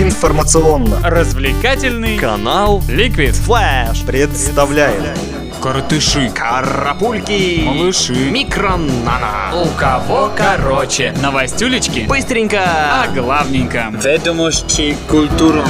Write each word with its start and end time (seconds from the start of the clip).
Информационно. 0.00 0.98
Развлекательный 1.02 2.16
Канал 2.16 2.82
Liquid 2.88 3.32
Флэш. 3.32 4.00
Представляет 4.06 5.18
Коротыши. 5.60 6.30
Карапульки. 6.34 7.62
Малыши. 7.64 8.14
Микронана 8.14 9.52
У 9.54 9.66
кого 9.78 10.32
короче? 10.34 11.14
Новостюлечки? 11.22 12.06
Быстренько. 12.08 12.62
А 12.64 13.06
главненько? 13.14 13.92
Ведомости 14.02 14.96
культуры. 15.10 15.62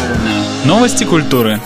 Новости 0.65 1.03
культуры 1.03 1.61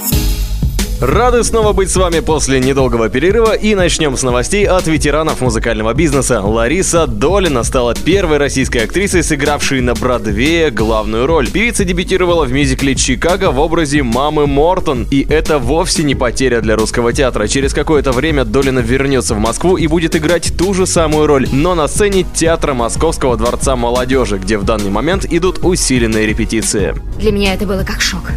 Рады 1.01 1.45
снова 1.45 1.75
быть 1.75 1.91
с 1.91 1.97
вами 1.97 2.21
после 2.21 2.59
недолгого 2.59 3.11
перерыва 3.11 3.53
и 3.53 3.75
начнем 3.75 4.17
с 4.17 4.23
новостей 4.23 4.65
от 4.67 4.87
ветеранов 4.87 5.43
музыкального 5.43 5.93
бизнеса. 5.93 6.41
Лариса 6.41 7.07
Долина 7.07 7.65
стала 7.65 7.95
первой 7.95 8.39
российской 8.39 8.79
актрисой, 8.79 9.23
сыгравшей 9.23 9.83
на 9.83 9.93
Бродвее 9.93 10.71
главную 10.71 11.27
роль. 11.27 11.51
Певица 11.51 11.85
дебютировала 11.85 12.47
в 12.47 12.53
мюзикле 12.53 12.95
«Чикаго» 12.95 13.51
в 13.51 13.59
образе 13.59 14.03
мамы 14.03 14.47
Мортон, 14.47 15.07
и 15.11 15.27
это 15.29 15.59
вовсе 15.59 16.03
не 16.03 16.15
потеря 16.15 16.63
для 16.63 16.77
русского 16.77 17.13
театра. 17.13 17.47
Через 17.47 17.75
какое-то 17.75 18.13
время 18.13 18.47
Долина 18.47 18.79
вернется 18.79 19.35
в 19.35 19.39
Москву 19.39 19.77
и 19.77 19.87
будет 19.89 20.17
играть 20.17 20.55
ту 20.57 20.73
же 20.73 20.87
самую 20.87 21.27
роль, 21.27 21.47
но 21.53 21.75
на 21.75 21.89
сцене 21.89 22.25
театра 22.35 22.73
Московского 22.73 23.37
дворца 23.37 23.77
молодежи, 23.77 24.39
где 24.39 24.57
в 24.57 24.65
данный 24.65 24.91
момент 24.91 25.27
идут 25.31 25.59
усиленные 25.63 26.27
репетиции. 26.27 26.95
Для 27.19 27.33
меня 27.33 27.53
это 27.53 27.67
было 27.67 27.85
как 27.85 28.01
шок. 28.01 28.33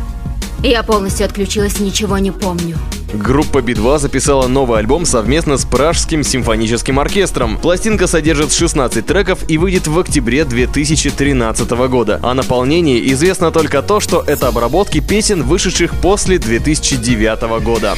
Я 0.64 0.84
полностью 0.84 1.26
отключилась, 1.26 1.80
ничего 1.80 2.18
не 2.18 2.32
помню. 2.32 2.78
Группа 3.14 3.62
Би-2 3.62 3.98
записала 3.98 4.48
новый 4.48 4.80
альбом 4.80 5.06
совместно 5.06 5.58
с 5.58 5.66
Пражским 5.66 6.24
симфоническим 6.24 7.00
оркестром. 7.00 7.58
Пластинка 7.58 8.06
содержит 8.06 8.54
16 8.54 9.06
треков 9.06 9.40
и 9.48 9.58
выйдет 9.58 9.88
в 9.88 9.98
октябре 9.98 10.46
2013 10.46 11.72
года. 11.72 12.20
О 12.22 12.34
наполнении 12.36 13.12
известно 13.12 13.52
только 13.52 13.82
то, 13.82 14.00
что 14.00 14.24
это 14.26 14.48
обработки 14.48 15.00
песен, 15.00 15.42
вышедших 15.42 15.94
после 16.02 16.38
2009 16.38 17.64
года. 17.64 17.96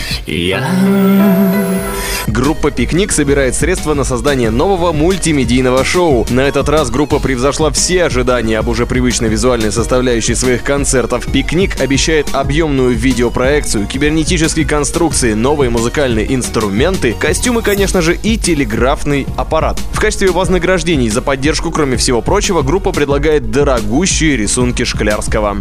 Группа 2.28 2.72
«Пикник» 2.72 3.12
собирает 3.12 3.56
средства 3.56 3.94
на 3.94 4.04
создание 4.04 4.52
нового 4.52 4.94
мультимедийного 4.94 5.84
шоу. 5.84 6.26
На 6.30 6.42
этот 6.42 6.70
раз 6.70 6.90
группа 6.90 7.20
превзошла 7.20 7.72
все 7.72 8.06
ожидания 8.06 8.60
об 8.60 8.70
уже 8.70 8.86
привычной 8.86 9.28
визуальной 9.28 9.72
составляющей 9.72 10.36
своих 10.36 10.64
концертов. 10.64 11.26
«Пикник» 11.32 11.82
обещает 11.82 12.34
объемную 12.34 12.96
видеопроекцию, 12.96 13.86
кибернетические 13.88 14.66
конструкции, 15.02 15.34
новые 15.34 15.72
музыкальные 15.72 16.32
инструменты, 16.36 17.14
костюмы, 17.14 17.64
конечно 17.64 18.04
же, 18.04 18.16
и 18.16 18.38
телеграфный 18.38 19.26
аппарат. 19.36 19.80
В 19.94 20.00
качестве 20.00 20.30
вознаграждений 20.30 21.10
за 21.10 21.24
поддержку, 21.24 21.72
кроме 21.72 21.98
всего 21.98 22.22
прочего, 22.22 22.62
группа 22.62 22.92
предлагает 22.92 23.50
дорогущие 23.50 24.38
рисунки 24.38 24.84
Шклярского. 24.84 25.58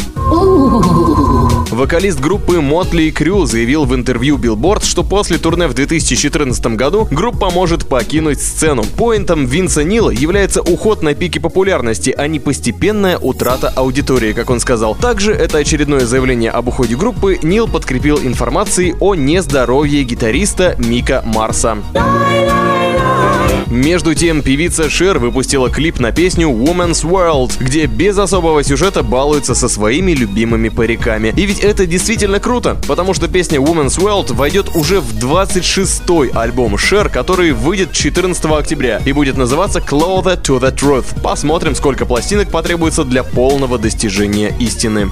Вокалист 1.80 2.20
группы 2.20 2.56
Motley 2.56 3.10
Crue 3.10 3.46
заявил 3.46 3.86
в 3.86 3.94
интервью 3.94 4.36
Billboard, 4.36 4.84
что 4.84 5.02
после 5.02 5.38
турне 5.38 5.66
в 5.66 5.72
2014 5.72 6.76
году 6.76 7.08
группа 7.10 7.48
может 7.48 7.88
покинуть 7.88 8.38
сцену. 8.38 8.84
Поинтом 8.98 9.46
Винса 9.46 9.82
Нила 9.82 10.10
является 10.10 10.60
уход 10.60 11.02
на 11.02 11.14
пике 11.14 11.40
популярности, 11.40 12.14
а 12.14 12.26
не 12.26 12.38
постепенная 12.38 13.16
утрата 13.16 13.72
аудитории, 13.74 14.34
как 14.34 14.50
он 14.50 14.60
сказал. 14.60 14.94
Также 14.94 15.32
это 15.32 15.56
очередное 15.56 16.04
заявление 16.04 16.50
об 16.50 16.68
уходе 16.68 16.96
группы 16.96 17.38
Нил 17.42 17.66
подкрепил 17.66 18.18
информацией 18.18 18.94
о 19.00 19.14
нездоровье 19.14 20.02
гитариста 20.02 20.76
Мика 20.76 21.22
Марса. 21.24 21.78
Между 23.70 24.16
тем, 24.16 24.42
певица 24.42 24.90
Шер 24.90 25.20
выпустила 25.20 25.70
клип 25.70 26.00
на 26.00 26.10
песню 26.10 26.48
Woman's 26.48 27.04
World, 27.04 27.52
где 27.60 27.86
без 27.86 28.18
особого 28.18 28.64
сюжета 28.64 29.04
балуется 29.04 29.54
со 29.54 29.68
своими 29.68 30.10
любимыми 30.10 30.70
париками. 30.70 31.32
И 31.36 31.46
ведь 31.46 31.60
это 31.60 31.86
действительно 31.86 32.40
круто, 32.40 32.76
потому 32.88 33.14
что 33.14 33.28
песня 33.28 33.60
Woman's 33.60 33.96
World 33.96 34.34
войдет 34.34 34.74
уже 34.74 35.00
в 35.00 35.14
26-й 35.14 36.30
альбом 36.30 36.76
Шер, 36.78 37.10
который 37.10 37.52
выйдет 37.52 37.92
14 37.92 38.44
октября 38.46 39.00
и 39.06 39.12
будет 39.12 39.36
называться 39.36 39.78
Closer 39.78 40.42
to 40.42 40.60
the 40.60 40.74
Truth. 40.74 41.20
Посмотрим, 41.22 41.76
сколько 41.76 42.06
пластинок 42.06 42.50
потребуется 42.50 43.04
для 43.04 43.22
полного 43.22 43.78
достижения 43.78 44.52
истины. 44.58 45.10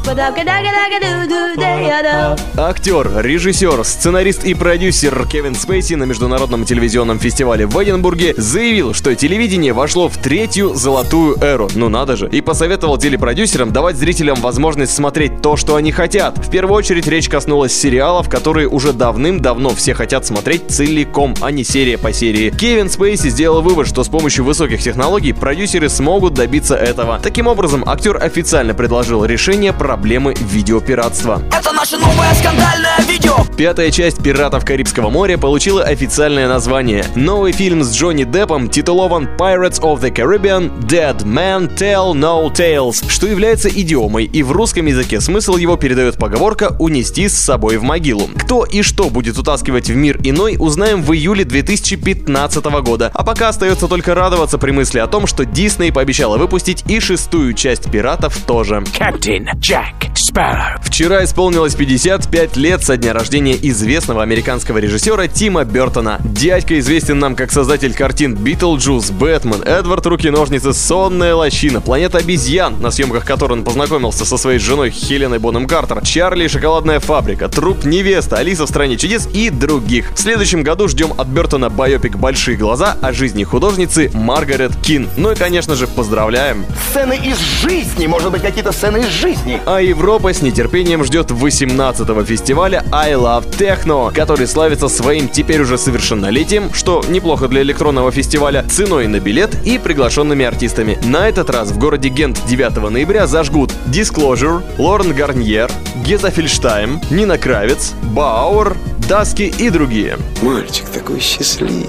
Актер, 2.57 3.25
режиссер, 3.25 3.85
сценарист 3.85 4.45
и 4.45 4.55
продюсер 4.55 5.29
Кевин 5.29 5.55
Спейси 5.55 5.95
на 5.95 6.05
международном 6.05 6.65
телевизионном 6.65 7.21
фестивале 7.21 7.65
в 7.65 7.81
Эдинбурге 7.81 8.35
заявил, 8.49 8.95
что 8.95 9.15
телевидение 9.15 9.73
вошло 9.73 10.09
в 10.09 10.17
третью 10.17 10.75
золотую 10.75 11.37
эру. 11.43 11.69
Ну 11.75 11.89
надо 11.89 12.17
же. 12.17 12.29
И 12.33 12.41
посоветовал 12.41 12.97
телепродюсерам 12.97 13.73
давать 13.73 13.97
зрителям 13.97 14.41
возможность 14.41 14.95
смотреть 14.95 15.43
то, 15.43 15.57
что 15.57 15.77
они 15.77 15.93
хотят. 15.93 16.39
В 16.39 16.51
первую 16.51 16.79
очередь 16.79 17.07
речь 17.07 17.29
коснулась 17.29 17.79
сериалов, 17.79 18.29
которые 18.31 18.67
уже 18.67 18.93
давным-давно 18.93 19.71
все 19.71 19.93
хотят 19.93 20.27
смотреть 20.27 20.71
целиком, 20.71 21.35
а 21.43 21.51
не 21.51 21.63
серия 21.63 21.99
по 21.99 22.13
серии. 22.13 22.51
Кевин 22.51 22.89
Спейси 22.89 23.29
сделал 23.29 23.61
вывод, 23.61 23.87
что 23.87 24.03
с 24.03 24.09
помощью 24.09 24.45
высоких 24.45 24.83
технологий 24.83 25.35
продюсеры 25.35 25.91
смогут 25.91 26.33
добиться 26.35 26.75
этого. 26.75 27.21
Таким 27.23 27.49
образом, 27.49 27.85
актер 27.87 28.17
официально 28.17 28.73
предложил 28.73 29.27
решение 29.27 29.75
проблемы 29.75 30.35
видеопиратства. 30.41 31.43
Это 31.53 31.73
наше 31.73 31.99
новое 31.99 32.33
скандальное 32.33 32.99
видео. 33.07 33.35
Пятая 33.59 33.91
часть 33.91 34.23
«Пиратов 34.23 34.65
Карибского 34.65 35.11
моря» 35.11 35.37
получила 35.37 35.83
официальное 35.83 36.49
название. 36.49 37.05
Новый 37.15 37.53
фильм 37.53 37.83
с 37.83 37.95
Джонни 37.95 38.25
Деппом 38.25 38.38
титулован 38.47 39.29
Pirates 39.37 39.81
of 39.81 40.01
the 40.01 40.15
Caribbean 40.15 40.71
Dead 40.83 41.17
Men 41.25 41.77
Tell 41.77 42.13
No 42.15 42.49
Tales, 42.53 43.05
что 43.09 43.27
является 43.27 43.69
идиомой, 43.69 44.27
и 44.27 44.45
в 44.45 44.53
русском 44.53 44.87
языке 44.87 45.21
смысл 45.21 45.57
его 45.57 45.77
передает 45.77 46.19
поговорка 46.19 46.77
«унести 46.79 47.29
с 47.29 47.37
собой 47.37 47.79
в 47.79 47.83
могилу». 47.83 48.29
Кто 48.37 48.65
и 48.65 48.83
что 48.83 49.11
будет 49.11 49.39
утаскивать 49.39 49.91
в 49.91 49.97
мир 49.97 50.21
иной, 50.23 50.55
узнаем 50.57 51.03
в 51.03 51.13
июле 51.13 51.45
2015 51.45 52.65
года. 52.83 53.11
А 53.13 53.25
пока 53.25 53.49
остается 53.49 53.89
только 53.89 54.15
радоваться 54.15 54.57
при 54.57 54.71
мысли 54.71 55.01
о 55.01 55.09
том, 55.09 55.27
что 55.27 55.45
Дисней 55.45 55.93
пообещала 55.93 56.39
выпустить 56.39 56.85
и 56.87 57.01
шестую 57.01 57.55
часть 57.55 57.91
«Пиратов» 57.91 58.37
тоже. 58.47 58.85
Капитан 58.97 59.49
Джек 59.59 60.17
Спарроу. 60.19 60.79
Вчера 60.83 61.23
исполнилось 61.23 61.77
55 61.77 62.57
лет 62.57 62.83
со 62.83 62.97
дня 62.97 63.13
рождения 63.13 63.57
известного 63.63 64.23
американского 64.23 64.79
режиссера 64.79 65.29
Тима 65.29 65.65
Бертона. 65.65 66.19
Дядька 66.25 66.79
известен 66.81 67.21
нам 67.21 67.37
как 67.37 67.53
создатель 67.53 67.95
картин 67.95 68.35
«Битлджус», 68.35 69.11
«Бэтмен», 69.11 69.63
«Эдвард. 69.63 70.07
Руки-ножницы», 70.07 70.73
«Сонная 70.73 71.37
лощина», 71.37 71.81
«Планета 71.81 72.19
обезьян», 72.19 72.81
на 72.81 72.91
съемках 72.91 73.25
которой 73.25 73.53
он 73.53 73.65
познакомился 73.65 74.25
со 74.25 74.37
своей 74.37 74.59
женой 74.59 74.91
Хеленой 74.91 75.39
Боном 75.39 75.67
Картер, 75.67 76.01
«Чарли 76.03 76.47
и 76.47 76.49
шоколадная 76.49 76.99
фабрика», 76.99 77.49
«Труп 77.49 77.85
невеста», 77.85 78.37
«Алиса 78.37 78.67
в 78.67 78.69
стране 78.69 78.97
чудес» 78.97 79.29
и 79.33 79.51
других. 79.51 80.11
В 80.15 80.19
следующем 80.19 80.65
году 80.65 80.89
ждем 80.89 81.13
от 81.17 81.29
Бертона 81.29 81.71
байопик 81.71 82.17
«Большие 82.17 82.57
глаза» 82.57 82.97
о 83.01 83.13
жизни 83.13 83.45
художницы 83.45 84.11
Маргарет 84.15 84.73
Кин. 84.83 85.09
Ну 85.17 85.31
и, 85.31 85.37
конечно 85.37 85.77
же, 85.77 85.87
поздравляем! 85.87 86.67
Сцены 86.91 87.17
из 87.23 87.39
жизни, 87.39 88.09
может 88.09 88.33
быть, 88.33 88.43
какие-то 88.43 88.73
сцены 88.73 88.99
из 88.99 89.09
жизни. 89.09 89.61
А 89.65 89.81
Европа 90.09 90.33
с 90.33 90.41
нетерпением 90.41 91.05
ждет 91.05 91.31
18-го 91.31 92.25
фестиваля 92.25 92.83
I 92.91 93.13
Love 93.13 93.45
Techno, 93.59 94.11
который 94.11 94.47
славится 94.47 94.89
своим 94.89 95.29
теперь 95.29 95.61
уже 95.61 95.77
совершеннолетием, 95.77 96.73
что 96.73 97.05
неплохо 97.11 97.47
для 97.47 97.61
электронного 97.61 98.11
фестиваля, 98.11 98.65
ценой 98.71 99.07
на 99.07 99.21
билет 99.21 99.51
и 99.67 99.77
приглашенными 99.77 100.47
артистами. 100.47 100.99
На 101.05 101.29
этот 101.29 101.51
раз 101.51 101.73
в 101.73 101.79
городе 101.79 102.09
Гент 102.09 102.41
9 102.47 102.91
ноября 102.91 103.27
зажгут 103.27 103.71
Disclosure, 103.89 104.63
Лорен 104.79 105.13
Гарньер, 105.13 105.71
Геза 106.07 106.31
Фельштайм, 106.31 107.03
Нина 107.11 107.37
Кравец, 107.37 107.93
Бауэр, 108.05 108.79
Даски 109.11 109.53
и 109.59 109.69
другие. 109.69 110.17
Мальчик 110.41 110.87
такой 110.89 111.21
счастливый 111.21 111.87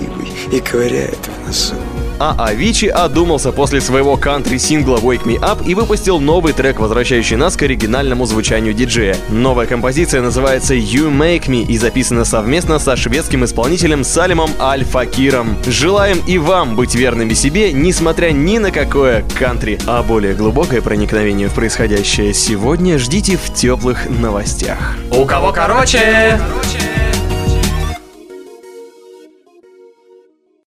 и 0.51 0.59
ковыряет 0.59 1.19
в 1.25 1.47
носу. 1.47 1.75
А 2.19 2.35
Авичи 2.37 2.87
одумался 2.87 3.51
после 3.51 3.81
своего 3.81 4.17
кантри-сингла 4.17 4.97
Wake 4.97 5.23
Me 5.23 5.39
Up 5.39 5.65
и 5.65 5.73
выпустил 5.73 6.19
новый 6.19 6.53
трек, 6.53 6.79
возвращающий 6.79 7.37
нас 7.37 7.55
к 7.55 7.63
оригинальному 7.63 8.25
звучанию 8.25 8.73
диджея. 8.73 9.15
Новая 9.29 9.65
композиция 9.65 10.21
называется 10.21 10.73
You 10.73 11.09
Make 11.09 11.47
Me 11.47 11.65
и 11.65 11.77
записана 11.77 12.25
совместно 12.25 12.77
со 12.79 12.95
шведским 12.95 13.45
исполнителем 13.45 14.03
Салимом 14.03 14.51
Аль-Факиром. 14.59 15.57
Желаем 15.65 16.21
и 16.27 16.37
вам 16.37 16.75
быть 16.75 16.93
верными 16.95 17.33
себе, 17.33 17.71
несмотря 17.71 18.31
ни 18.31 18.57
на 18.57 18.71
какое 18.71 19.23
кантри. 19.37 19.79
А 19.87 20.03
более 20.03 20.33
глубокое 20.33 20.81
проникновение 20.81 21.47
в 21.47 21.53
происходящее 21.53 22.33
сегодня 22.33 22.99
ждите 22.99 23.37
в 23.37 23.53
теплых 23.53 24.09
новостях. 24.09 24.97
У 25.11 25.25
кого 25.25 25.51
короче? 25.51 26.39
короче. 26.39 26.88